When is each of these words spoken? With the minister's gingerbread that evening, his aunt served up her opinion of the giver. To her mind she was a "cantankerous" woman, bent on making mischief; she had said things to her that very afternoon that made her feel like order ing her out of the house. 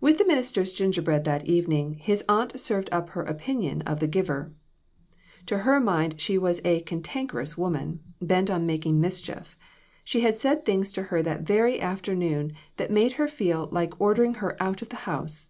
With 0.00 0.16
the 0.16 0.24
minister's 0.26 0.72
gingerbread 0.72 1.24
that 1.24 1.44
evening, 1.44 1.98
his 2.00 2.24
aunt 2.30 2.58
served 2.58 2.88
up 2.90 3.10
her 3.10 3.24
opinion 3.24 3.82
of 3.82 4.00
the 4.00 4.06
giver. 4.06 4.54
To 5.44 5.58
her 5.68 5.78
mind 5.78 6.18
she 6.18 6.38
was 6.38 6.62
a 6.64 6.80
"cantankerous" 6.80 7.54
woman, 7.58 8.00
bent 8.22 8.48
on 8.48 8.64
making 8.64 9.02
mischief; 9.02 9.58
she 10.02 10.20
had 10.20 10.38
said 10.38 10.64
things 10.64 10.94
to 10.94 11.02
her 11.12 11.22
that 11.22 11.42
very 11.42 11.78
afternoon 11.78 12.54
that 12.78 12.90
made 12.90 13.12
her 13.20 13.28
feel 13.28 13.68
like 13.70 14.00
order 14.00 14.24
ing 14.24 14.34
her 14.36 14.56
out 14.62 14.80
of 14.80 14.88
the 14.88 14.96
house. 15.04 15.48